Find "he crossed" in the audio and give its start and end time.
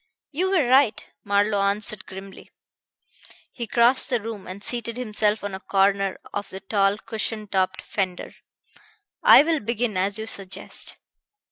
3.51-4.09